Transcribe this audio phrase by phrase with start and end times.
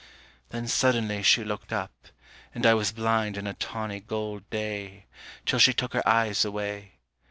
[0.49, 2.07] Then suddenly she looked up,
[2.55, 5.05] And I was blind in a tawny gold day,
[5.45, 6.93] Till she took her eyes away.